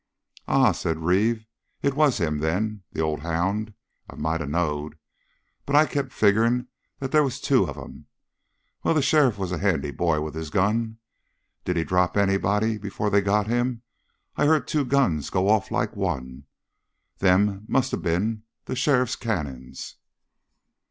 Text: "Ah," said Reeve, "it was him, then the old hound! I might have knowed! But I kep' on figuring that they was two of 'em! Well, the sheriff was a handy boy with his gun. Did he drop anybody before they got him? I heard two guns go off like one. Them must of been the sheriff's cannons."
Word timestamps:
"Ah," 0.47 0.71
said 0.71 0.97
Reeve, 0.97 1.45
"it 1.83 1.93
was 1.93 2.17
him, 2.17 2.39
then 2.39 2.81
the 2.91 3.01
old 3.01 3.19
hound! 3.19 3.75
I 4.09 4.15
might 4.15 4.39
have 4.41 4.49
knowed! 4.49 4.97
But 5.63 5.75
I 5.75 5.85
kep' 5.85 6.05
on 6.05 6.09
figuring 6.09 6.67
that 6.97 7.11
they 7.11 7.21
was 7.21 7.39
two 7.39 7.65
of 7.69 7.77
'em! 7.77 8.07
Well, 8.83 8.95
the 8.95 9.03
sheriff 9.03 9.37
was 9.37 9.51
a 9.51 9.59
handy 9.59 9.91
boy 9.91 10.21
with 10.21 10.33
his 10.33 10.49
gun. 10.49 10.97
Did 11.65 11.77
he 11.77 11.83
drop 11.83 12.17
anybody 12.17 12.79
before 12.79 13.11
they 13.11 13.21
got 13.21 13.45
him? 13.45 13.83
I 14.35 14.47
heard 14.47 14.67
two 14.67 14.85
guns 14.85 15.29
go 15.29 15.47
off 15.49 15.69
like 15.69 15.95
one. 15.95 16.45
Them 17.19 17.65
must 17.67 17.93
of 17.93 18.01
been 18.01 18.41
the 18.65 18.75
sheriff's 18.75 19.15
cannons." 19.15 19.97